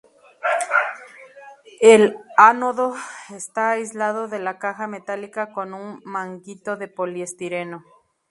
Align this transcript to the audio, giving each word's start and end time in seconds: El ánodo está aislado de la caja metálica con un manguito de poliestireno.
El 1.79 2.17
ánodo 2.35 2.95
está 3.29 3.69
aislado 3.69 4.27
de 4.27 4.39
la 4.39 4.57
caja 4.57 4.87
metálica 4.87 5.53
con 5.53 5.75
un 5.75 6.01
manguito 6.03 6.75
de 6.75 6.87
poliestireno. 6.87 7.83